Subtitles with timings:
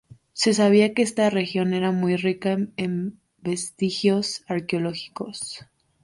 [0.33, 5.59] Se sabía que esta región era muy rica en vestigios arqueológicos.